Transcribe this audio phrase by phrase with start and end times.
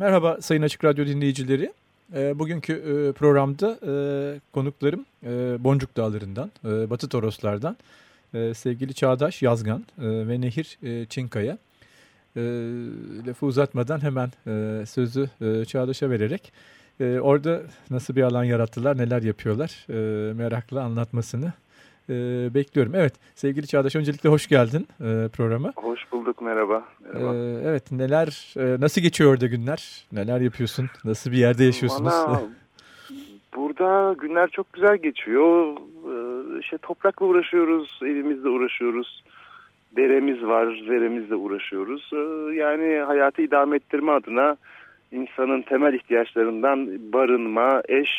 [0.00, 1.72] Merhaba Sayın Açık Radyo dinleyicileri.
[2.14, 3.92] Ee, bugünkü e, programda e,
[4.52, 5.28] konuklarım e,
[5.64, 7.76] Boncuk Dağları'ndan, Batı Toroslar'dan
[8.54, 10.78] sevgili Çağdaş Yazgan ve Nehir
[11.08, 11.58] Çinkaya.
[13.26, 14.30] Lafı uzatmadan hemen
[14.84, 15.28] sözü
[15.66, 16.52] Çağdaş'a vererek
[17.00, 19.86] orada nasıl bir alan yarattılar, neler yapıyorlar
[20.32, 21.52] meraklı anlatmasını
[22.10, 22.14] e,
[22.54, 22.94] bekliyorum.
[22.94, 25.72] Evet sevgili Çağdaş öncelikle hoş geldin e, programa.
[25.76, 26.84] Hoş bulduk merhaba.
[27.14, 27.34] merhaba.
[27.34, 30.04] E, evet neler e, nasıl geçiyor orada günler?
[30.12, 30.86] Neler yapıyorsun?
[31.04, 32.12] Nasıl bir yerde yaşıyorsunuz?
[32.12, 32.40] Bana,
[33.56, 35.76] burada günler çok güzel geçiyor.
[35.76, 39.24] Ee, işte toprakla uğraşıyoruz, evimizle uğraşıyoruz.
[39.96, 42.10] Deremiz var, zeremizle uğraşıyoruz.
[42.12, 44.56] Ee, yani hayatı idame ettirme adına
[45.12, 48.10] insanın temel ihtiyaçlarından barınma, eş,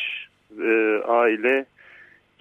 [0.60, 1.66] e, aile,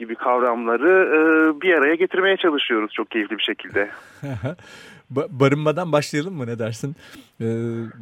[0.02, 1.22] gibi kavramları e,
[1.62, 3.90] bir araya getirmeye çalışıyoruz çok keyifli bir şekilde.
[5.10, 6.96] Barınmadan başlayalım mı ne dersin?
[7.42, 7.46] Ee,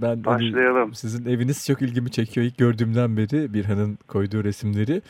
[0.02, 0.82] ben Başlayalım.
[0.82, 5.02] Hani, sizin eviniz çok ilgimi çekiyor ilk gördüğümden beri Birhan'ın koyduğu resimleri.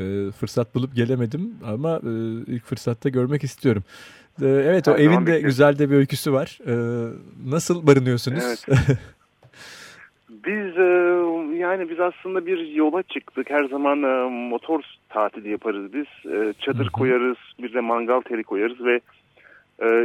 [0.00, 2.10] Ee, fırsat bulup gelemedim ama e,
[2.46, 3.84] ilk fırsatta görmek istiyorum.
[4.42, 6.58] Ee, evet Her o evin de güzel de bir öyküsü var.
[6.66, 7.12] Ee,
[7.46, 8.44] nasıl barınıyorsunuz?
[8.68, 8.98] Evet.
[10.46, 10.82] Biz e,
[11.56, 13.50] yani biz aslında bir yola çıktık.
[13.50, 16.32] Her zaman e, motor tatili yaparız biz.
[16.32, 19.00] E, çadır koyarız, bir de mangal teri koyarız ve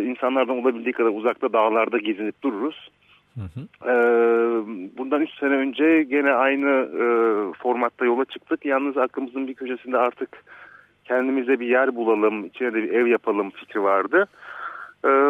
[0.03, 2.91] insanlardan olabildiği kadar uzakta dağlarda gezinip dururuz.
[3.35, 3.67] Hı hı.
[4.97, 6.87] bundan üç sene önce gene aynı
[7.57, 8.65] formatta yola çıktık.
[8.65, 10.43] Yalnız aklımızın bir köşesinde artık
[11.05, 14.27] kendimize bir yer bulalım, içine de bir ev yapalım fikri vardı.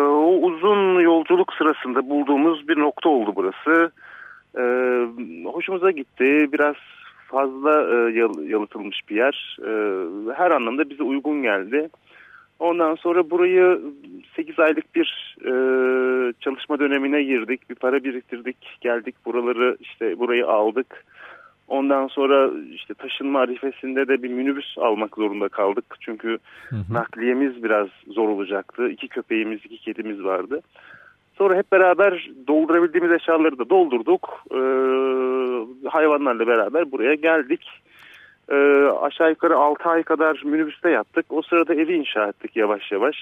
[0.09, 3.91] o uzun yolculuk sırasında bulduğumuz bir nokta oldu burası.
[4.57, 4.63] E,
[5.45, 6.49] hoşumuza gitti.
[6.53, 6.75] Biraz
[7.27, 8.13] fazla e,
[8.49, 9.57] yalıtılmış bir yer.
[9.61, 9.71] E,
[10.33, 11.89] her anlamda bize uygun geldi.
[12.59, 13.81] Ondan sonra burayı
[14.35, 15.51] 8 aylık bir e,
[16.39, 17.69] çalışma dönemine girdik.
[17.69, 18.57] Bir para biriktirdik.
[18.81, 21.05] Geldik buraları işte burayı aldık.
[21.67, 25.85] Ondan sonra işte taşınma arifesinde de bir minibüs almak zorunda kaldık.
[25.99, 26.37] Çünkü
[26.69, 26.93] hı hı.
[26.93, 28.89] nakliyemiz biraz zor olacaktı.
[28.89, 30.61] İki köpeğimiz, iki kedimiz vardı.
[31.37, 34.43] Sonra hep beraber doldurabildiğimiz eşyaları da doldurduk.
[34.51, 34.57] Ee,
[35.89, 37.69] hayvanlarla beraber buraya geldik.
[38.49, 38.55] Ee,
[39.01, 41.25] aşağı yukarı 6 ay kadar minibüste yattık.
[41.29, 43.15] O sırada evi inşa ettik yavaş yavaş.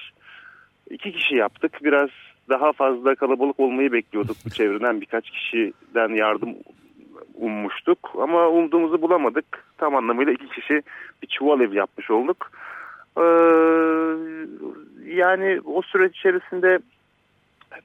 [0.89, 1.79] İki kişi yaptık.
[1.83, 2.09] Biraz
[2.49, 5.01] daha fazla kalabalık olmayı bekliyorduk bu çevreden.
[5.01, 6.55] Birkaç kişiden yardım
[7.35, 8.11] ummuştuk.
[8.21, 9.45] Ama umduğumuzu bulamadık.
[9.77, 10.81] Tam anlamıyla iki kişi
[11.23, 12.51] bir çuval ev yapmış olduk.
[13.17, 13.21] Ee,
[15.05, 16.79] yani o süreç içerisinde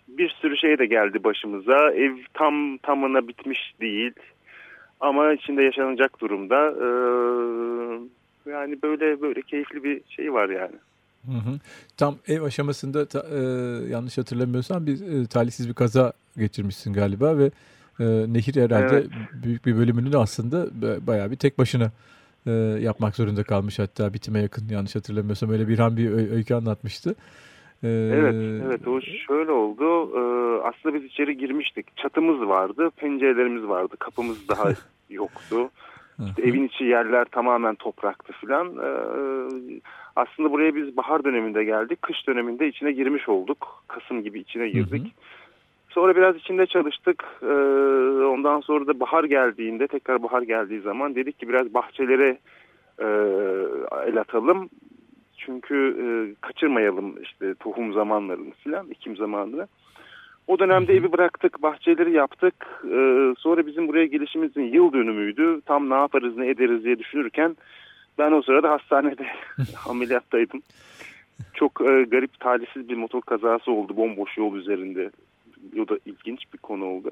[0.08, 1.90] bir sürü şey de geldi başımıza.
[1.90, 4.12] Ev tam tamına bitmiş değil
[5.00, 6.56] ama içinde yaşanacak durumda.
[6.56, 6.90] Ee,
[8.50, 10.76] yani böyle böyle keyifli bir şey var yani.
[11.26, 11.58] Hı hı.
[11.96, 13.38] Tam ev aşamasında ta, e,
[13.90, 17.50] yanlış hatırlamıyorsam bir e, talihsiz bir kaza geçirmişsin galiba ve
[18.00, 19.08] e, nehir herhalde evet.
[19.44, 20.66] büyük bir bölümünü de aslında
[21.06, 21.92] bayağı bir tek başına
[22.46, 22.50] e,
[22.80, 27.14] yapmak zorunda kalmış hatta bitime yakın yanlış hatırlamıyorsam öyle bir an bir öykü anlatmıştı.
[27.84, 27.88] Ee...
[27.88, 28.34] Evet,
[28.66, 30.10] evet o şöyle oldu.
[30.14, 31.96] Ee, aslında biz içeri girmiştik.
[31.96, 34.68] Çatımız vardı, pencerelerimiz vardı, kapımız daha
[35.10, 35.70] yoktu.
[36.26, 38.66] İşte evin içi yerler tamamen topraktı filan.
[38.66, 39.80] Ee,
[40.16, 42.02] aslında buraya biz bahar döneminde geldik.
[42.02, 43.84] Kış döneminde içine girmiş olduk.
[43.88, 45.14] Kasım gibi içine girdik.
[45.88, 47.24] Sonra biraz içinde çalıştık.
[47.42, 47.47] Ee,
[48.24, 52.38] ondan sonra da bahar geldiğinde, tekrar bahar geldiği zaman dedik ki biraz bahçelere
[52.98, 53.06] e,
[54.06, 54.68] el atalım.
[55.46, 56.06] Çünkü e,
[56.40, 59.68] kaçırmayalım işte tohum zamanlarını filan, ekim zamanını.
[60.50, 62.54] O dönemde evi bıraktık, bahçeleri yaptık.
[62.84, 65.60] Ee, sonra bizim buraya gelişimizin yıl dönümüydü.
[65.66, 67.56] Tam ne yaparız, ne ederiz diye düşünürken
[68.18, 69.26] ben o sırada hastanede
[69.88, 70.62] ameliyattaydım.
[71.54, 75.10] Çok e, garip, talihsiz bir motor kazası oldu bomboş yol üzerinde.
[75.82, 77.10] O da ilginç bir konu oldu.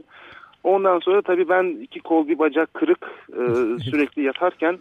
[0.64, 3.42] Ondan sonra tabii ben iki kol bir bacak kırık e,
[3.90, 4.78] sürekli yatarken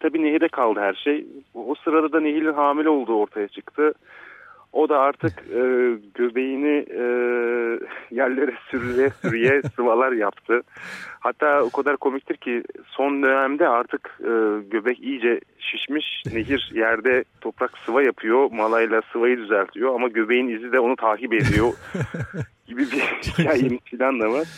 [0.00, 1.26] tabii nehire kaldı her şey.
[1.54, 3.92] O sırada da Nehir'in hamile olduğu ortaya çıktı.
[4.72, 5.60] O da artık e,
[6.14, 7.04] göbeğini e,
[8.10, 10.62] yerlere sürüye sürüye sıvalar yaptı.
[11.20, 14.32] Hatta o kadar komiktir ki son dönemde artık e,
[14.70, 16.22] göbek iyice şişmiş.
[16.32, 18.50] Nehir yerde toprak sıva yapıyor.
[18.52, 21.72] Malayla sıvayı düzeltiyor ama göbeğin izi de onu takip ediyor
[22.66, 24.48] gibi bir hikayenin falan da var.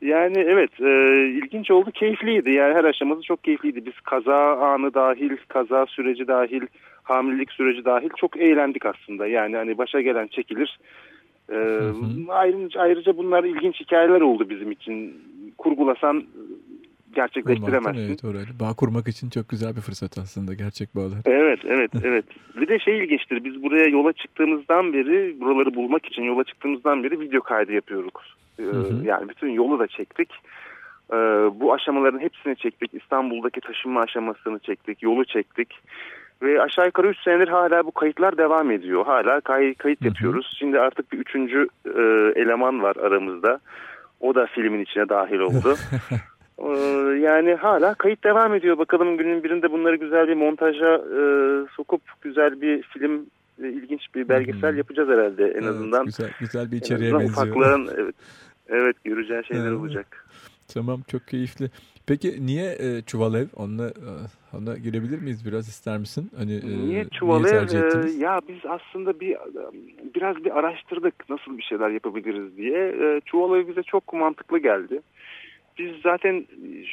[0.00, 3.86] Yani evet e, ilginç oldu keyifliydi yani her aşaması çok keyifliydi.
[3.86, 6.62] Biz kaza anı dahil, kaza süreci dahil,
[7.02, 9.26] hamilelik süreci dahil çok eğlendik aslında.
[9.26, 10.78] Yani hani başa gelen çekilir.
[11.48, 11.92] E, hı hı.
[12.28, 15.14] Ayrıca, ayrıca bunlar ilginç hikayeler oldu bizim için.
[15.58, 16.24] Kurgulasan
[17.14, 18.06] gerçekleştiremezsin.
[18.06, 18.46] Evet orayı.
[18.60, 21.18] Bağ kurmak için çok güzel bir fırsat aslında gerçek bağlar.
[21.24, 22.24] Evet evet evet.
[22.60, 27.20] Bir de şey ilginçtir biz buraya yola çıktığımızdan beri buraları bulmak için yola çıktığımızdan beri
[27.20, 28.36] video kaydı yapıyoruz.
[28.58, 29.04] Ee, hı hı.
[29.04, 30.30] Yani bütün yolu da çektik.
[31.12, 31.16] Ee,
[31.60, 32.94] bu aşamaların hepsini çektik.
[32.94, 35.02] İstanbul'daki taşınma aşamasını çektik.
[35.02, 35.74] Yolu çektik.
[36.42, 39.06] Ve aşağı yukarı 3 senedir hala bu kayıtlar devam ediyor.
[39.06, 40.46] Hala kay kayıt yapıyoruz.
[40.46, 40.56] Hı hı.
[40.58, 42.00] Şimdi artık bir üçüncü e,
[42.40, 43.60] eleman var aramızda.
[44.20, 45.74] O da filmin içine dahil oldu.
[46.58, 46.68] Ee,
[47.20, 48.78] yani hala kayıt devam ediyor.
[48.78, 51.20] Bakalım günün birinde bunları güzel bir montaja e,
[51.76, 53.26] sokup güzel bir film,
[53.62, 54.78] e, ilginç bir belgesel hmm.
[54.78, 56.06] yapacağız herhalde en evet, azından.
[56.06, 57.30] Güzel, güzel bir içeriğe benziyor.
[57.30, 58.14] Ufakların evet,
[58.68, 59.78] evet göreceği şeyler evet.
[59.78, 60.26] olacak.
[60.74, 61.70] Tamam çok keyifli.
[62.06, 63.46] Peki niye e, çuval ev?
[63.56, 64.10] Onunla, e,
[64.56, 66.30] ona girebilir miyiz biraz ister misin?
[66.36, 68.04] Hani, e, niye çuval niye ev?
[68.06, 69.36] E, ya biz aslında bir
[70.14, 72.88] biraz bir araştırdık nasıl bir şeyler yapabiliriz diye.
[72.88, 75.00] E, çuval ev bize çok mantıklı geldi
[75.78, 76.46] biz zaten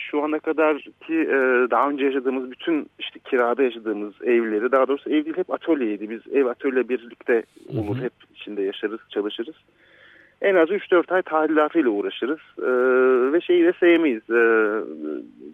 [0.09, 1.37] şu ana kadar ki e,
[1.71, 6.09] daha önce yaşadığımız bütün işte kirada yaşadığımız evleri daha doğrusu ev değil hep atölyeydi.
[6.09, 7.43] Biz ev atölye birlikte
[7.77, 8.03] olur hı hı.
[8.03, 9.55] hep içinde yaşarız çalışırız.
[10.41, 12.71] En az 3-4 ay tadilatıyla uğraşırız e,
[13.33, 14.29] ve şeyi de sevmeyiz.
[14.29, 14.41] E,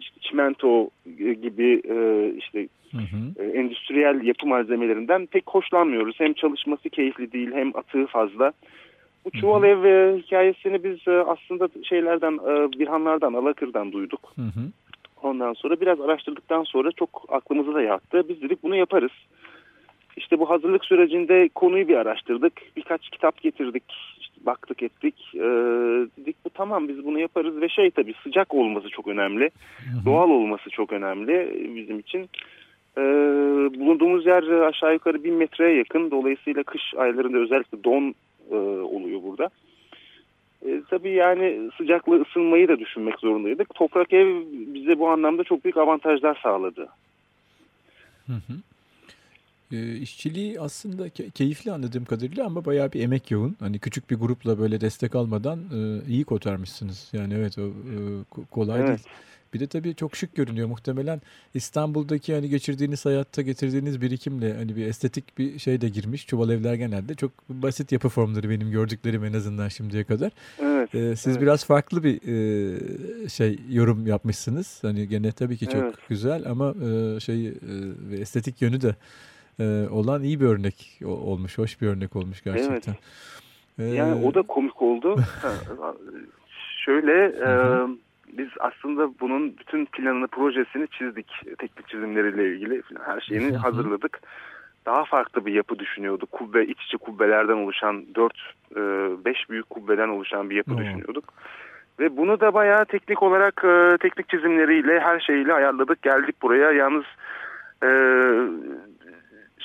[0.00, 0.90] işte çimento
[1.42, 3.44] gibi e, işte hı hı.
[3.44, 6.20] E, endüstriyel yapı malzemelerinden pek hoşlanmıyoruz.
[6.20, 8.52] Hem çalışması keyifli değil hem atığı fazla.
[9.24, 14.32] Bu çuval ev e, hikayesini biz e, aslında şeylerden, e, Birhanlardan, Alakır'dan duyduk.
[14.36, 14.70] Hı hı.
[15.22, 18.28] Ondan sonra biraz araştırdıktan sonra çok aklımıza da yattı.
[18.28, 19.12] Biz dedik bunu yaparız.
[20.16, 22.52] İşte bu hazırlık sürecinde konuyu bir araştırdık.
[22.76, 23.82] Birkaç kitap getirdik,
[24.20, 25.14] işte baktık ettik.
[25.34, 25.40] Ee,
[26.18, 29.44] dedik bu tamam biz bunu yaparız ve şey tabii sıcak olması çok önemli.
[29.44, 30.04] Hı hı.
[30.06, 32.28] Doğal olması çok önemli bizim için.
[32.98, 33.02] Ee,
[33.80, 36.10] bulunduğumuz yer aşağı yukarı bin metreye yakın.
[36.10, 38.14] Dolayısıyla kış aylarında özellikle don
[38.50, 39.50] e, oluyor burada.
[40.66, 43.74] E, tabii yani sıcaklığı ısınmayı da düşünmek zorundaydık.
[43.74, 46.88] Toprak ev bize bu anlamda çok büyük avantajlar sağladı.
[48.26, 48.54] Hı hı.
[49.72, 53.56] E, işçiliği aslında keyifli anladığım kadarıyla ama bayağı bir emek yoğun.
[53.60, 57.10] Hani küçük bir grupla böyle destek almadan e, iyi kotarmışsınız.
[57.12, 57.96] Yani evet o e,
[58.50, 58.88] kolay evet.
[58.88, 59.08] değil.
[59.54, 60.68] Bir de tabii çok şık görünüyor.
[60.68, 61.20] Muhtemelen
[61.54, 66.26] İstanbul'daki hani geçirdiğiniz hayatta getirdiğiniz birikimle hani bir estetik bir şey de girmiş.
[66.26, 70.32] Çuval evler genelde çok basit yapı formları benim gördüklerim en azından şimdiye kadar.
[70.62, 70.94] Evet.
[70.94, 71.42] Ee, siz evet.
[71.42, 74.78] biraz farklı bir e, şey yorum yapmışsınız.
[74.82, 75.94] Hani gene tabii ki çok evet.
[76.08, 77.52] güzel ama e, şey e,
[78.20, 78.94] estetik yönü de
[79.60, 81.58] e, olan iyi bir örnek olmuş.
[81.58, 82.92] Hoş bir örnek olmuş gerçekten.
[82.92, 83.00] Evet.
[83.78, 85.16] Ee, yani o da komik oldu.
[86.84, 87.12] Şöyle...
[87.26, 91.26] e, biz aslında bunun bütün planını, projesini çizdik.
[91.58, 94.20] Teknik çizimleriyle ilgili her şeyini hazırladık.
[94.86, 96.32] Daha farklı bir yapı düşünüyorduk.
[96.32, 98.04] Kubbe, iç içe kubbelerden oluşan
[98.74, 101.24] 4-5 e, büyük kubbeden oluşan bir yapı düşünüyorduk.
[101.98, 106.02] Ve bunu da bayağı teknik olarak e, teknik çizimleriyle her şeyiyle ayarladık.
[106.02, 106.72] Geldik buraya.
[106.72, 107.04] Yalnız
[107.82, 107.88] e,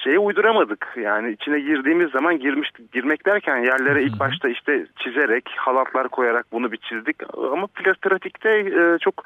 [0.04, 0.88] şeye uyduramadık.
[1.02, 6.72] Yani içine girdiğimiz zaman girmiş girmek derken yerlere ilk başta işte çizerek halatlar koyarak bunu
[6.72, 7.16] bir çizdik.
[7.52, 7.68] Ama
[8.02, 9.24] pratikte e, çok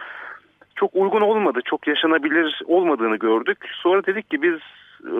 [0.75, 1.59] çok uygun olmadı.
[1.65, 3.57] Çok yaşanabilir olmadığını gördük.
[3.73, 4.59] Sonra dedik ki biz
[5.05, 5.13] e,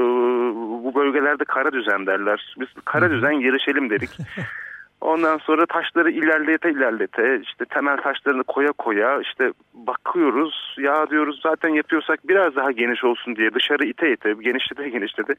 [0.84, 2.54] bu bölgelerde kara düzen derler.
[2.60, 4.10] Biz kara düzen girişelim dedik.
[5.02, 11.70] Ondan sonra taşları ilerlete ilerlete işte temel taşlarını koya koya işte bakıyoruz ya diyoruz zaten
[11.70, 15.36] yapıyorsak biraz daha geniş olsun diye dışarı ite ite genişlete genişlete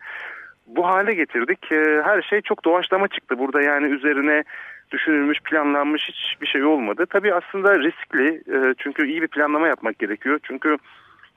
[0.67, 1.73] bu hale getirdik.
[1.73, 4.45] Ee, her şey çok doğaçlama çıktı burada yani üzerine
[4.91, 7.07] düşünülmüş planlanmış hiçbir şey olmadı.
[7.11, 10.77] Tabii aslında riskli e, çünkü iyi bir planlama yapmak gerekiyor çünkü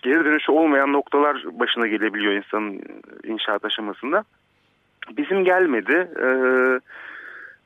[0.02, 2.82] geri dönüşü olmayan noktalar başına gelebiliyor insanın
[3.24, 4.24] inşaat aşamasında.
[5.18, 6.08] Bizim gelmedi.
[6.20, 6.80] Ee,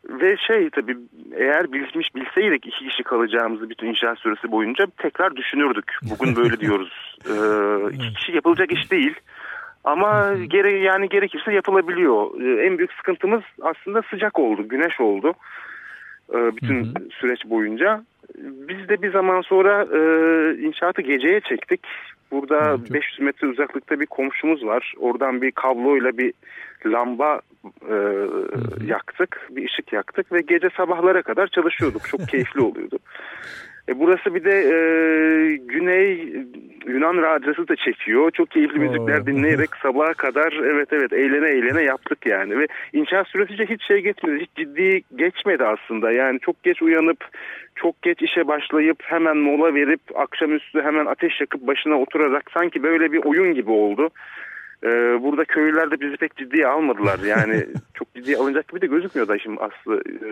[0.10, 0.98] ve şey tabii
[1.36, 5.92] eğer bilmiş bilseydik iki kişi kalacağımızı bütün inşaat süresi boyunca tekrar düşünürdük.
[6.02, 7.18] Bugün böyle diyoruz.
[7.26, 9.16] Ee, iki kişi yapılacak iş değil.
[9.84, 12.42] Ama gere yani gerekirse yapılabiliyor.
[12.42, 15.34] Ee, en büyük sıkıntımız aslında sıcak oldu, güneş oldu.
[16.34, 17.10] Ee, bütün hı hı.
[17.10, 18.04] süreç boyunca.
[18.44, 20.00] Biz de bir zaman sonra e,
[20.62, 21.82] inşaatı geceye çektik.
[22.32, 22.94] Burada hı, çok...
[22.94, 24.94] 500 metre uzaklıkta bir komşumuz var.
[24.98, 26.34] Oradan bir kabloyla bir
[26.86, 27.42] lamba
[27.90, 27.96] e,
[28.86, 32.08] yaktık, bir ışık yaktık ve gece sabahlara kadar çalışıyorduk.
[32.08, 33.00] Çok keyifli oluyordu.
[33.90, 34.76] E burası bir de e,
[35.56, 36.34] Güney
[36.88, 38.32] Yunan radyası da çekiyor.
[38.32, 42.60] Çok keyifli müzikler dinleyerek sabaha kadar evet evet eğlene eğlene yaptık yani.
[42.60, 44.42] Ve inşaat süresice hiç şey geçmedi.
[44.42, 46.12] Hiç ciddi geçmedi aslında.
[46.12, 47.26] Yani çok geç uyanıp
[47.76, 53.12] çok geç işe başlayıp hemen mola verip akşamüstü hemen ateş yakıp başına oturarak sanki böyle
[53.12, 54.10] bir oyun gibi oldu.
[54.84, 54.88] Ee,
[55.24, 57.20] burada köylüler de bizi pek ciddiye almadılar.
[57.20, 60.02] Yani çok ciddiye alınacak gibi de gözükmüyor da şimdi aslı.
[60.06, 60.28] Ee,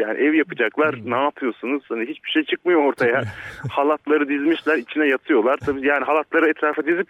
[0.00, 1.84] yani ev yapacaklar ne yapıyorsunuz?
[1.88, 3.22] Hani hiçbir şey çıkmıyor ortaya.
[3.70, 5.56] Halatları dizmişler içine yatıyorlar.
[5.56, 7.08] Tabii yani halatları etrafa dizip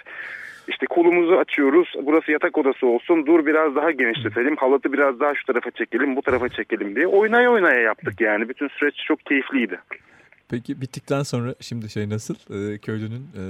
[0.69, 1.93] işte kolumuzu açıyoruz.
[2.03, 3.27] Burası yatak odası olsun.
[3.27, 4.57] Dur biraz daha genişletelim.
[4.57, 7.07] Halatı biraz daha şu tarafa çekelim, bu tarafa çekelim diye.
[7.07, 8.49] Oynaya oynaya yaptık yani.
[8.49, 9.79] Bütün süreç çok keyifliydi.
[10.53, 12.35] Peki bittikten sonra şimdi şey nasıl?
[12.35, 13.45] Ee, köylünün e,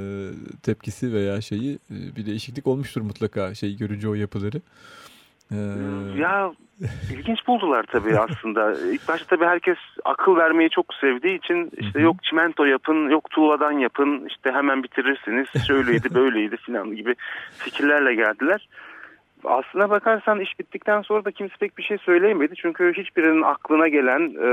[0.62, 4.60] tepkisi veya şeyi e, bir değişiklik olmuştur mutlaka şey görünce o yapıları.
[5.52, 5.56] Ee...
[6.16, 6.52] Ya
[7.12, 8.72] ilginç buldular tabii aslında.
[8.72, 13.72] İlk başta tabii herkes akıl vermeyi çok sevdiği için işte yok çimento yapın, yok tuğladan
[13.72, 17.14] yapın, işte hemen bitirirsiniz, şöyleydi böyleydi falan gibi
[17.58, 18.68] fikirlerle geldiler.
[19.44, 22.54] Aslına bakarsan iş bittikten sonra da kimse pek bir şey söyleyemedi.
[22.56, 24.50] Çünkü hiçbirinin aklına gelen e,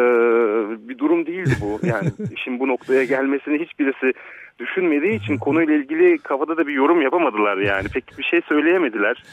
[0.90, 1.80] bir durum değildi bu.
[1.90, 4.14] Yani işin bu noktaya gelmesini hiçbirisi
[4.60, 7.88] düşünmediği için konuyla ilgili kafada da bir yorum yapamadılar yani.
[7.88, 9.24] Pek bir şey söyleyemediler.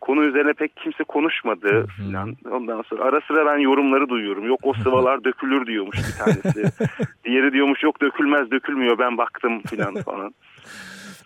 [0.00, 2.36] Konu üzerine pek kimse konuşmadı falan.
[2.50, 4.46] Ondan sonra ara sıra ben yorumları duyuyorum.
[4.46, 6.64] Yok o sıvalar dökülür diyormuş bir tanesi.
[7.24, 10.34] Diğeri diyormuş yok dökülmez dökülmüyor ben baktım falan falan.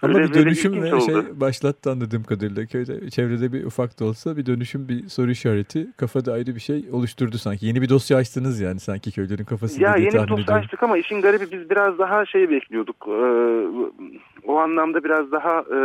[0.02, 2.66] Ama bir dönüşüm ve şey başlattı anladığım kadarıyla.
[2.66, 6.84] Köyde, çevrede bir ufak da olsa bir dönüşüm, bir soru işareti kafada ayrı bir şey
[6.92, 7.66] oluşturdu sanki.
[7.66, 10.54] Yeni bir dosya açtınız yani sanki köylerin kafasında Ya yeni bir dosya ediyorum.
[10.54, 12.96] açtık ama işin garibi biz biraz daha şey bekliyorduk.
[13.08, 13.12] Ee,
[14.46, 15.78] o anlamda biraz daha e,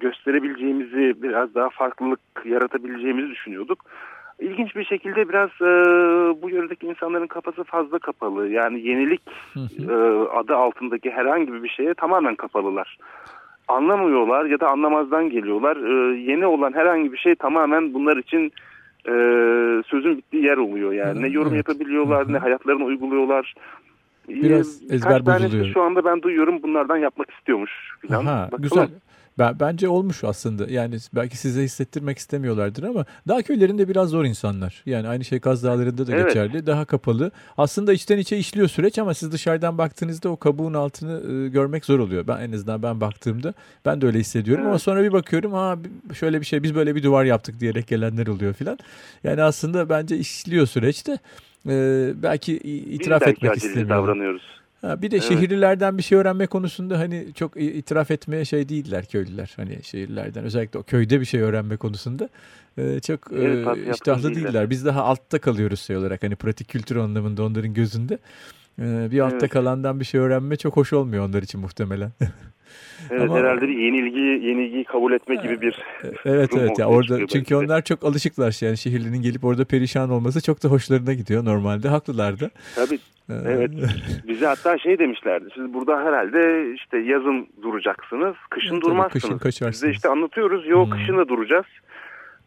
[0.00, 3.84] gösterebileceğimizi, biraz daha farklılık yaratabileceğimizi düşünüyorduk.
[4.42, 5.70] İlginç bir şekilde biraz e,
[6.42, 8.48] bu yöredeki insanların kafası fazla kapalı.
[8.48, 9.20] Yani yenilik
[9.56, 9.94] E,
[10.34, 12.98] adı altındaki herhangi bir şeye tamamen kapalılar.
[13.68, 15.76] Anlamıyorlar ya da anlamazdan geliyorlar.
[15.76, 18.52] E, yeni olan herhangi bir şey tamamen bunlar için
[19.06, 19.12] e,
[19.86, 20.92] sözün bittiği yer oluyor.
[20.92, 21.68] Yani ne yorum evet.
[21.68, 23.54] yapabiliyorlar ne hayatlarını uyguluyorlar.
[24.28, 25.66] Biraz e, ezber bozuluyor.
[25.74, 27.72] Şu anda ben duyuyorum bunlardan yapmak istiyormuş.
[28.08, 28.26] Falan.
[28.26, 28.88] Aha, güzel.
[29.38, 30.66] Ben, bence olmuş aslında.
[30.70, 34.82] Yani belki size hissettirmek istemiyorlardır ama dağ köylerinde biraz zor insanlar.
[34.86, 36.26] Yani aynı şey Kaz Dağları'nda da evet.
[36.26, 36.66] geçerli.
[36.66, 37.30] Daha kapalı.
[37.58, 41.98] Aslında içten içe işliyor süreç ama siz dışarıdan baktığınızda o kabuğun altını e, görmek zor
[41.98, 42.26] oluyor.
[42.26, 43.54] Ben en azından ben baktığımda
[43.86, 44.70] ben de öyle hissediyorum evet.
[44.70, 45.78] ama sonra bir bakıyorum ha
[46.14, 48.78] şöyle bir şey biz böyle bir duvar yaptık diyerek gelenler oluyor filan.
[49.24, 51.18] Yani aslında bence işliyor süreçte.
[51.68, 53.96] Ee, belki itiraf biz belki etmek istemiyorlar.
[53.96, 54.61] davranıyoruz.
[54.82, 55.28] Ha, bir de evet.
[55.28, 59.52] şehirlilerden bir şey öğrenme konusunda hani çok itiraf etmeye şey değiller köylüler.
[59.56, 62.28] Hani şehirlerden özellikle o köyde bir şey öğrenme konusunda
[62.78, 64.44] e, çok evet, e, iştahlı değiller.
[64.44, 64.70] değiller.
[64.70, 68.18] Biz daha altta kalıyoruz şey olarak hani pratik kültür anlamında onların gözünde.
[68.78, 69.50] E, bir altta evet.
[69.50, 72.10] kalandan bir şey öğrenme çok hoş olmuyor onlar için muhtemelen.
[73.10, 77.26] Evet Ama, herhalde bir yenilgi yenilgiyi kabul etme gibi bir e, Evet evet ya orada
[77.26, 81.88] çünkü onlar çok alışıklar yani şehirlinin gelip orada perişan olması çok da hoşlarına gidiyor normalde
[81.88, 82.50] haklılar da.
[82.74, 82.98] Tabii
[83.30, 83.70] Evet.
[84.28, 85.48] Bize hatta şey demişlerdi.
[85.54, 88.36] Siz burada herhalde işte yazın duracaksınız.
[88.50, 89.22] Kışın evet, durmazsınız.
[89.22, 89.82] Kışın kaçarsınız.
[89.82, 90.68] Biz de işte anlatıyoruz.
[90.68, 90.92] Yok hmm.
[90.92, 91.66] kışın da duracağız.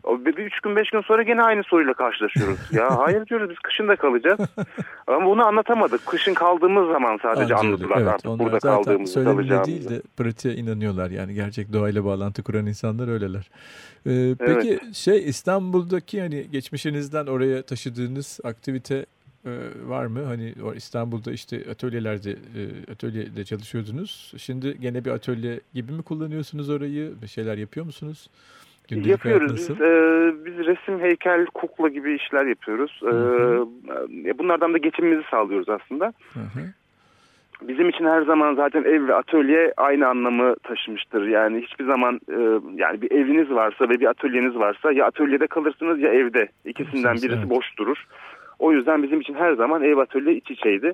[0.07, 2.59] Bir, bir üç gün beş gün sonra gene aynı soruyla karşılaşıyoruz.
[2.71, 4.39] ya hayır diyoruz biz kışın da kalacağız.
[5.07, 6.05] Ama bunu anlatamadık.
[6.05, 9.71] Kışın kaldığımız zaman sadece Anladım, anladılar evet, artık burada kaldığımızı kalacağımızı.
[9.71, 11.09] değil de pratiğe inanıyorlar.
[11.09, 13.49] Yani gerçek doğayla bağlantı kuran insanlar öyleler.
[14.07, 14.95] Ee, peki evet.
[14.95, 19.05] şey İstanbul'daki hani geçmişinizden oraya taşıdığınız aktivite
[19.45, 19.51] e,
[19.85, 20.23] var mı?
[20.23, 24.33] Hani İstanbul'da işte atölyelerde e, atölyede çalışıyordunuz.
[24.37, 27.13] Şimdi gene bir atölye gibi mi kullanıyorsunuz orayı?
[27.21, 28.29] Bir şeyler yapıyor musunuz?
[28.87, 29.69] Gündelik yapıyoruz.
[29.69, 33.01] Biz, e, biz resim, heykel, kukla gibi işler yapıyoruz.
[33.03, 33.67] Hı hı.
[34.25, 36.13] E, bunlardan da geçimimizi sağlıyoruz aslında.
[36.33, 36.59] Hı hı.
[37.61, 41.27] Bizim için her zaman zaten ev ve atölye aynı anlamı taşımıştır.
[41.27, 42.39] Yani hiçbir zaman e,
[42.75, 46.47] yani bir eviniz varsa ve bir atölyeniz varsa ya atölyede kalırsınız ya evde.
[46.65, 47.49] İkisinden birisi evet.
[47.49, 48.05] boş durur.
[48.59, 50.93] O yüzden bizim için her zaman ev atölye iç içeydi.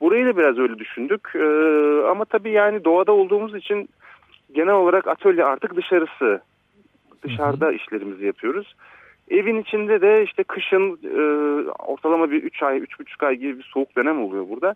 [0.00, 1.28] Burayı da biraz öyle düşündük.
[1.34, 3.88] Ee, ama tabii yani doğada olduğumuz için
[4.54, 6.40] genel olarak atölye artık dışarısı.
[7.22, 7.74] Dışarıda hı hı.
[7.74, 8.74] işlerimizi yapıyoruz.
[9.30, 11.22] Evin içinde de işte kışın e,
[11.70, 14.74] ortalama bir 3 ay, 3,5 ay gibi bir soğuk dönem oluyor burada.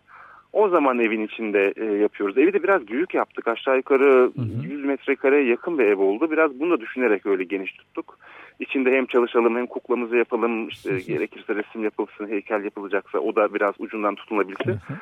[0.52, 2.38] O zaman evin içinde e, yapıyoruz.
[2.38, 3.48] Evi de biraz büyük yaptık.
[3.48, 4.66] Aşağı yukarı hı hı.
[4.66, 6.30] 100 metrekareye yakın bir ev oldu.
[6.30, 8.18] Biraz bunu da düşünerek öyle geniş tuttuk.
[8.60, 10.68] İçinde hem çalışalım hem kuklamızı yapalım.
[10.68, 14.70] İşte gerekirse resim yapılsın, heykel yapılacaksa o da biraz ucundan tutunabilsin.
[14.70, 14.94] Hı hı.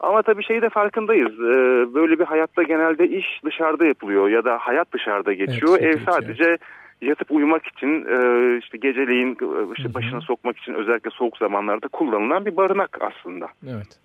[0.00, 1.32] Ama tabii şeyi de farkındayız.
[1.32, 5.78] Ee, böyle bir hayatta genelde iş dışarıda yapılıyor ya da hayat dışarıda geçiyor.
[5.80, 6.60] Evet, Ev sadece evet.
[7.02, 12.46] Yatıp uyumak için e, işte geceleyin e, işte başına sokmak için özellikle soğuk zamanlarda kullanılan
[12.46, 13.46] bir barınak aslında.
[13.66, 13.98] Evet.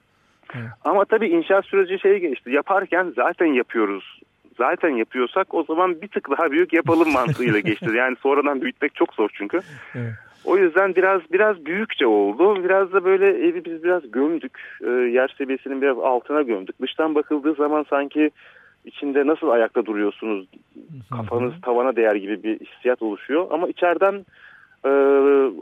[0.56, 0.70] Evet.
[0.86, 2.52] Ama tabii inşaat süreci şey geçti.
[2.52, 4.22] Yaparken zaten yapıyoruz.
[4.58, 7.90] Zaten yapıyorsak o zaman bir tık daha büyük yapalım mantığıyla geçti.
[7.96, 9.62] Yani sonradan büyütmek çok zor çünkü.
[9.96, 10.14] Evet.
[10.46, 12.64] O yüzden biraz biraz büyükçe oldu.
[12.64, 14.60] Biraz da böyle evi biz biraz gömdük.
[14.82, 16.82] E, yer seviyesinin biraz altına gömdük.
[16.82, 18.32] Dıştan bakıldığı zaman sanki
[18.88, 20.48] içinde nasıl ayakta duruyorsunuz,
[21.12, 23.48] kafanız tavana değer gibi bir hissiyat oluşuyor.
[23.52, 24.26] Ama içeriden
[24.86, 24.92] e,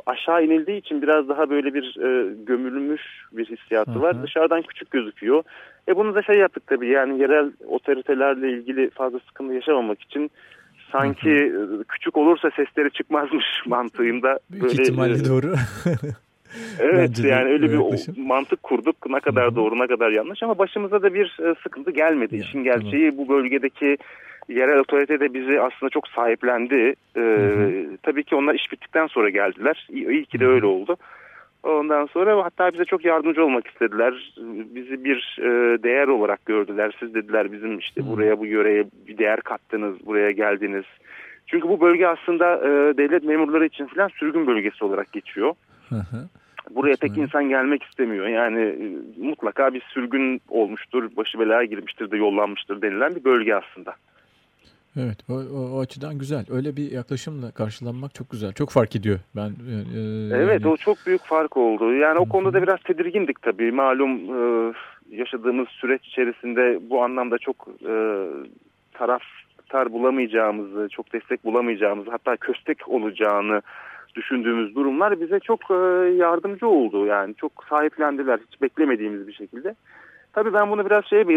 [0.06, 3.02] aşağı inildiği için biraz daha böyle bir e, gömülmüş
[3.32, 4.24] bir hissiyatı var.
[4.24, 5.44] Dışarıdan küçük gözüküyor.
[5.88, 10.32] E bunu da şey yaptık tabii yani yerel otoritelerle ilgili fazla sıkıntı yaşamamak için
[10.92, 11.84] sanki hı hı.
[11.84, 14.40] küçük olursa sesleri çıkmazmış mantığında.
[14.52, 15.56] Büyük böyle, ihtimalle e, doğru.
[16.80, 18.16] evet Bence yani öyle bir yaklaşım.
[18.18, 19.10] mantık kurduk.
[19.10, 22.36] Ne kadar doğru ne kadar yanlış ama başımıza da bir e, sıkıntı gelmedi.
[22.36, 23.26] Ya, İşin gerçeği tamam.
[23.26, 23.98] bu bölgedeki
[24.50, 26.96] yerel otorite de bizi aslında çok sahiplendi.
[27.18, 29.88] Ee, tabii ki onlar iş bittikten sonra geldiler.
[29.90, 30.98] İyi, iyi ki de öyle oldu.
[31.64, 34.34] Ondan sonra hatta bize çok yardımcı olmak istediler.
[34.76, 36.96] Bizi bir e, değer olarak gördüler.
[37.00, 38.12] Siz dediler bizim işte hmm.
[38.12, 40.86] buraya bu yöreye bir değer kattınız, buraya geldiniz.
[41.48, 45.54] Çünkü bu bölge aslında e, devlet memurları için falan sürgün bölgesi olarak geçiyor.
[46.70, 48.28] Buraya tek insan gelmek istemiyor.
[48.28, 48.78] Yani e,
[49.28, 53.96] mutlaka bir sürgün olmuştur, başı belaya girmiştir de yollanmıştır denilen bir bölge aslında.
[54.98, 56.46] Evet o, o, o açıdan güzel.
[56.52, 58.54] Öyle bir yaklaşımla karşılanmak çok güzel.
[58.54, 59.20] Çok fark ediyor.
[59.36, 60.68] Ben e, e Evet yani...
[60.68, 61.94] o çok büyük fark oldu.
[61.94, 63.72] Yani o konuda da biraz tedirgindik tabii.
[63.72, 64.74] Malum e,
[65.12, 67.94] yaşadığımız süreç içerisinde bu anlamda çok e,
[68.94, 73.62] taraftar bulamayacağımızı, çok destek bulamayacağımızı hatta köstek olacağını
[74.16, 75.74] düşündüğümüz durumlar bize çok e,
[76.18, 77.06] yardımcı oldu.
[77.06, 79.76] Yani çok sahiplendiler hiç beklemediğimiz bir şekilde.
[80.36, 81.28] Tabii ben bunu biraz şeye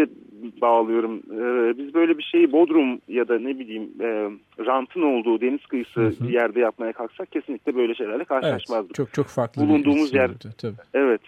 [0.61, 1.17] bağlıyorum.
[1.17, 4.07] Ee, biz böyle bir şeyi Bodrum ya da ne bileyim e,
[4.65, 6.27] rantın olduğu deniz kıyısı hı hı.
[6.27, 8.89] bir yerde yapmaya kalksak kesinlikle böyle şeylerle karşılaşmazdık.
[8.89, 10.31] Evet, çok çok farklı Bulunduğumuz yer.
[10.57, 10.73] Tabii.
[10.93, 11.21] Evet.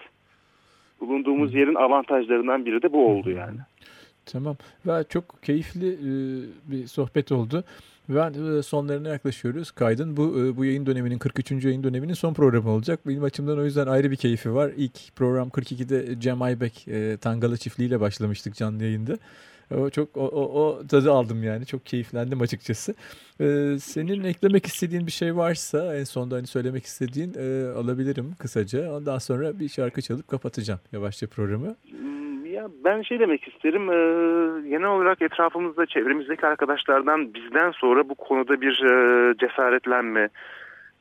[1.02, 1.58] Bulunduğumuz hı.
[1.58, 3.58] yerin avantajlarından biri de bu oldu yani.
[4.26, 4.56] Tamam.
[4.88, 6.12] Ve çok keyifli e,
[6.72, 7.64] bir sohbet oldu.
[8.10, 10.18] Ben e, sonlarına yaklaşıyoruz kaydın.
[10.18, 11.52] Bu e, bu yayın döneminin 43.
[11.52, 13.00] yayın döneminin son programı olacak.
[13.08, 14.72] Benim açımdan o yüzden ayrı bir keyfi var.
[14.78, 19.18] İlk program 42'de Cem Aybek e, Tangalı çiftliğiyle başlamıştık canlı yayında.
[19.76, 21.66] O çok o, o, o tadı aldım yani.
[21.66, 22.96] Çok keyiflendim açıkçası.
[23.42, 28.94] Ee, senin eklemek istediğin bir şey varsa en sonda hani söylemek istediğin e, alabilirim kısaca.
[28.94, 31.76] Ondan sonra bir şarkı çalıp kapatacağım yavaşça programı.
[32.62, 33.90] Ya ben şey demek isterim.
[33.90, 40.30] E, genel olarak etrafımızda, çevremizdeki arkadaşlardan bizden sonra bu konuda bir e, cesaretlenme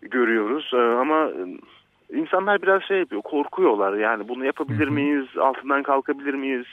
[0.02, 0.70] görüyoruz.
[0.74, 1.30] E, ama
[2.12, 3.94] insanlar biraz şey yapıyor, korkuyorlar.
[3.98, 6.66] Yani bunu yapabilir miyiz, altından kalkabilir miyiz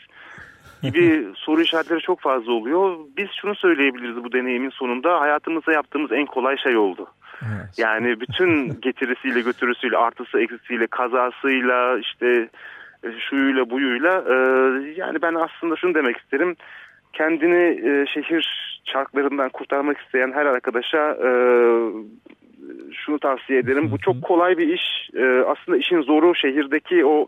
[0.83, 2.97] gibi soru işaretleri çok fazla oluyor.
[3.17, 5.19] Biz şunu söyleyebiliriz bu deneyimin sonunda.
[5.19, 7.07] Hayatımızda yaptığımız en kolay şey oldu.
[7.41, 7.77] Evet.
[7.77, 12.49] Yani bütün getirisiyle götürüsüyle artısı eksisiyle kazasıyla işte
[13.29, 14.35] şuyuyla buyuyla e,
[14.95, 16.55] yani ben aslında şunu demek isterim
[17.13, 21.29] kendini e, şehir çarklarından kurtarmak isteyen her arkadaşa e,
[22.93, 27.27] şunu tavsiye ederim bu çok kolay bir iş e, aslında işin zoru şehirdeki o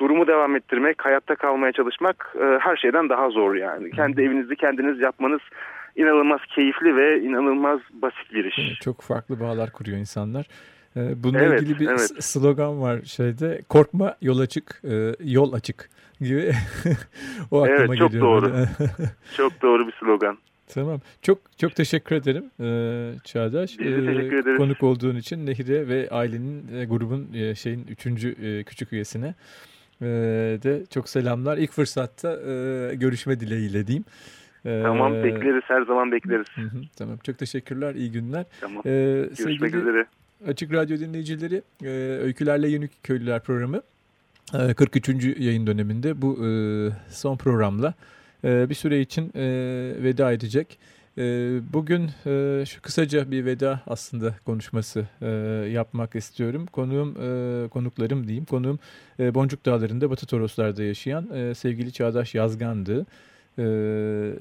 [0.00, 5.00] durumu devam ettirmek hayatta kalmaya çalışmak e, her şeyden daha zor yani kendi evinizi kendiniz
[5.00, 5.40] yapmanız
[5.96, 8.80] inanılmaz keyifli ve inanılmaz basit bir iş.
[8.80, 10.46] Çok farklı bağlar kuruyor insanlar.
[10.96, 12.24] Ee, bununla evet, ilgili bir evet.
[12.24, 13.62] slogan var şeyde.
[13.68, 16.52] Korkma yol açık, e, yol açık gibi.
[17.50, 18.42] o aklıma evet, çok geliyor.
[18.42, 18.66] Doğru.
[19.36, 20.38] çok doğru bir slogan.
[20.74, 21.00] Tamam.
[21.22, 23.78] Çok çok teşekkür ederim ee, Çağdaş.
[23.78, 24.58] Biz de teşekkür ederiz.
[24.58, 29.34] Konuk olduğun için Nehir'e ve ailenin e, grubun e, şeyin üçüncü e, küçük üyesine
[30.02, 30.06] e,
[30.62, 31.58] de çok selamlar.
[31.58, 34.04] İlk fırsatta e, görüşme dileğiyle diyeyim.
[34.62, 36.46] Tamam bekleriz her zaman bekleriz.
[36.54, 38.44] Hı hı, tamam çok teşekkürler iyi günler.
[38.60, 38.82] Tamam.
[38.86, 40.06] Ee, Görüşmek sevgili, üzere.
[40.44, 41.88] Açık Radyo dinleyicileri e,
[42.22, 43.82] Öykülerle Yeni Köylüler programı
[44.54, 45.08] e, 43.
[45.38, 46.48] yayın döneminde bu e,
[47.10, 47.94] son programla
[48.44, 49.42] e, bir süre için e,
[50.02, 50.78] veda edecek.
[51.18, 51.22] E,
[51.72, 55.26] bugün e, şu kısaca bir veda aslında konuşması e,
[55.72, 56.66] yapmak istiyorum.
[56.66, 58.44] Konuğum, e, konuklarım diyeyim.
[58.44, 58.78] Konuğum
[59.20, 63.06] e, Boncuk Dağları'nda Batı Toroslar'da yaşayan e, sevgili Çağdaş Yazgan'dı.
[63.58, 63.62] E,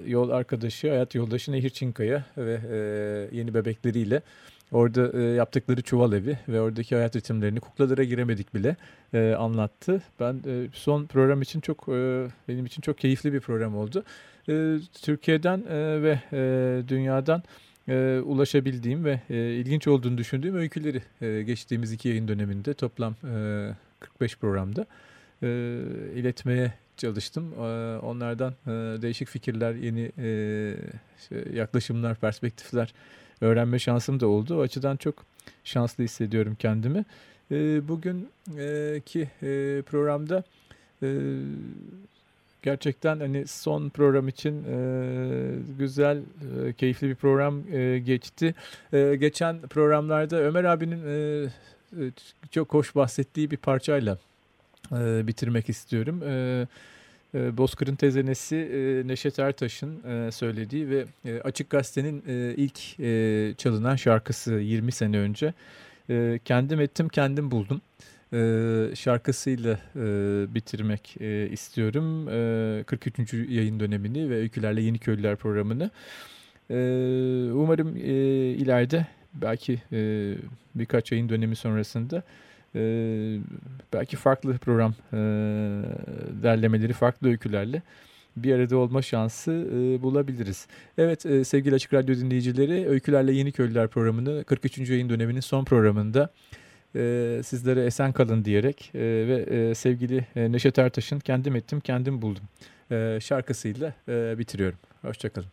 [0.08, 4.21] yol arkadaşı, hayat yoldaşı Nehir Çinkaya ve e, yeni bebekleriyle
[4.71, 8.75] Orada e, yaptıkları çuval evi ve oradaki hayat ritimlerini kuklalara giremedik bile
[9.13, 10.01] e, anlattı.
[10.19, 14.04] Ben e, son program için çok e, benim için çok keyifli bir program oldu.
[14.49, 17.43] E, Türkiye'den e, ve e, dünyadan
[17.88, 23.69] e, ulaşabildiğim ve e, ilginç olduğunu düşündüğüm öyküleri e, geçtiğimiz iki yayın döneminde toplam e,
[23.99, 24.86] 45 programda
[25.43, 25.47] e,
[26.15, 27.54] iletmeye çalıştım.
[27.54, 30.28] E, onlardan e, değişik fikirler, yeni e,
[31.30, 32.93] şey, yaklaşımlar, perspektifler
[33.41, 34.58] öğrenme şansım da oldu.
[34.58, 35.15] O açıdan çok
[35.63, 37.06] şanslı hissediyorum kendimi.
[37.52, 40.43] E, bugünkü e, programda
[41.04, 41.08] e,
[42.63, 44.78] gerçekten hani son program için e,
[45.80, 48.56] güzel, e, keyifli bir program e, geçti.
[48.93, 51.50] E, geçen programlarda Ömer abinin e,
[52.52, 54.17] çok hoş bahsettiği bir parçayla
[54.91, 56.24] e, bitirmek istiyorum.
[56.24, 56.67] E,
[57.36, 62.24] Bozkır'ın tezenesi e, Neşet Ertaş'ın e, söylediği ve e, Açık Gazete'nin
[62.58, 62.78] ilk
[63.58, 65.54] çalınan şarkısı 20 sene önce.
[66.45, 67.82] Kendim ettim, kendim buldum
[68.95, 69.80] şarkısıyla
[70.56, 71.17] bitirmek
[71.52, 72.30] istiyorum.
[72.80, 73.34] E, 43.
[73.34, 75.89] yayın dönemini ve Öykülerle Yeni Köylüler programını.
[77.54, 77.95] Umarım
[78.56, 79.82] ileride belki
[80.76, 82.24] birkaç yayın dönemi sonrasında
[82.75, 82.81] e,
[83.93, 85.17] belki farklı program e,
[86.43, 87.81] derlemeleri, farklı öykülerle
[88.38, 90.67] bir arada olma şansı e, bulabiliriz.
[90.97, 94.89] Evet e, sevgili Açık Radyo dinleyicileri Öykülerle Yeni Köylüler programını 43.
[94.89, 96.29] yayın döneminin son programında
[96.95, 102.21] e, sizlere esen kalın diyerek e, ve e, sevgili e, Neşet Ertaş'ın kendim ettim kendim
[102.21, 102.43] buldum
[102.91, 104.79] e, şarkısıyla e, bitiriyorum.
[105.01, 105.49] Hoşçakalın.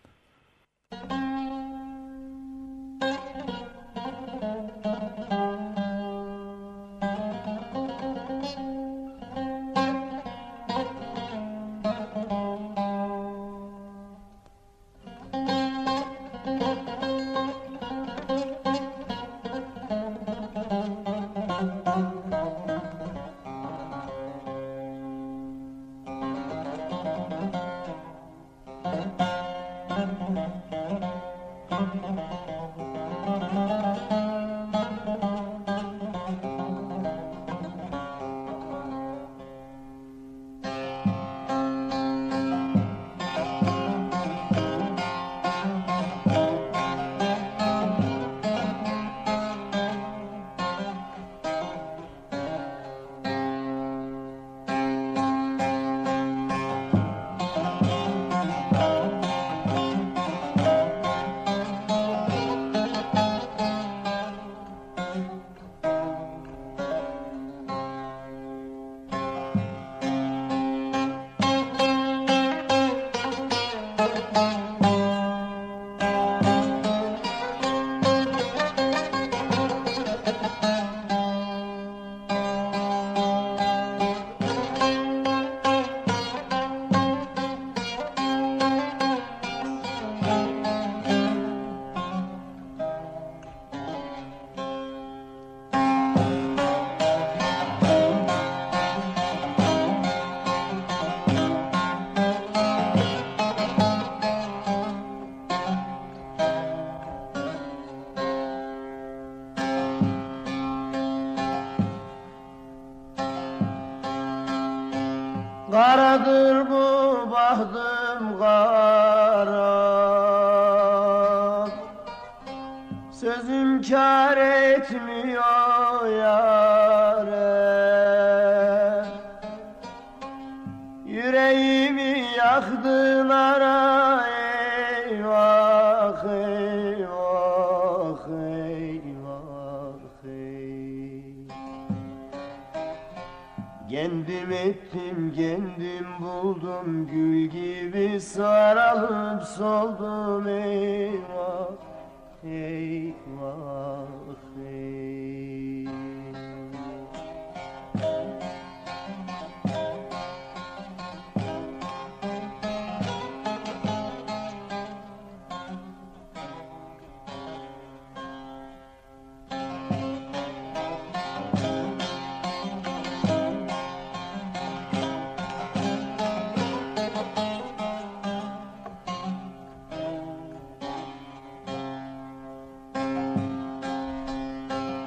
[145.53, 151.12] Sevindim buldum gül gibi saralım soldum ey.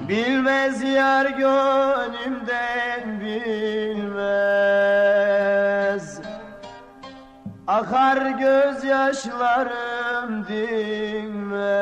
[0.10, 4.36] Bilmez yar gönlümden bilmez.
[7.68, 11.76] Akar gözyaşlarım dinmez.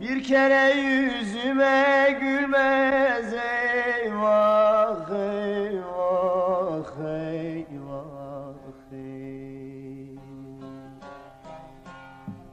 [0.00, 8.54] Bir kere yüzüme gülmez eyvah eyvah eyvah
[8.92, 10.16] eyvah.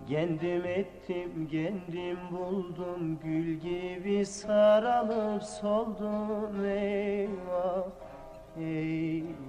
[0.09, 0.65] Kendim
[1.03, 6.65] ettim kendim buldum Gül gibi sarılıp soldum.
[6.65, 7.87] Eyvah
[8.57, 9.42] eyvah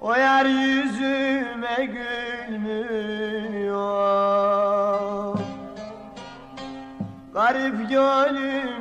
[0.00, 2.92] O yar yüzüme gülmüyor.
[7.34, 8.71] Garip gönlümü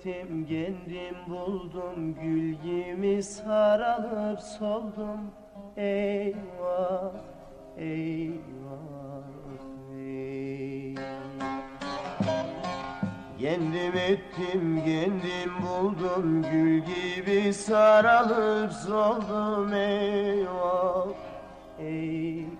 [0.00, 5.20] ettim kendim buldum Gül gibi sarılıp soldum.
[5.76, 7.12] Eyvah
[7.78, 8.40] eyvah
[9.92, 10.94] hey
[13.40, 19.72] Kendim ettim kendim buldum Gül gibi sarılıp soldum.
[19.72, 21.06] Eyvah
[21.78, 22.59] eyvah